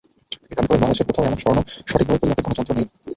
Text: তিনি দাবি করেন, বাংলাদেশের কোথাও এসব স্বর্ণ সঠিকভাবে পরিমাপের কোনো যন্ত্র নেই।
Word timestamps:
তিনি 0.31 0.55
দাবি 0.57 0.67
করেন, 0.67 0.79
বাংলাদেশের 0.79 1.07
কোথাও 1.07 1.25
এসব 1.27 1.39
স্বর্ণ 1.43 1.57
সঠিকভাবে 1.83 2.19
পরিমাপের 2.21 2.45
কোনো 2.45 2.55
যন্ত্র 2.57 2.73
নেই। 2.77 2.87